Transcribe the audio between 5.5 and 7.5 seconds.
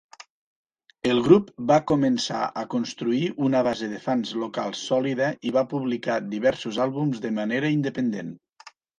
va publicar diversos àlbums de